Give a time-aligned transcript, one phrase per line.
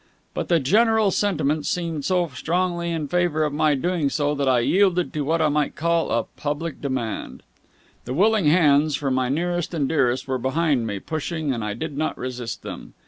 [0.33, 4.61] But the general sentiment seemed so strongly in favour of my doing so that I
[4.61, 7.43] yielded to what I might call a public demand.
[8.05, 11.99] The willing hands for my nearest and dearest were behind me, pushing, and I did
[11.99, 12.95] not resist them.